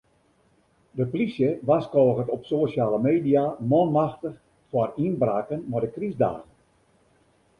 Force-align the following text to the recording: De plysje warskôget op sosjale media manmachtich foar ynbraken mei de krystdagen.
De 0.99 1.05
plysje 1.09 1.49
warskôget 1.71 2.31
op 2.37 2.47
sosjale 2.51 2.99
media 3.03 3.43
manmachtich 3.73 4.39
foar 4.69 4.95
ynbraken 5.05 5.61
mei 5.71 5.81
de 5.83 5.89
krystdagen. 5.95 6.49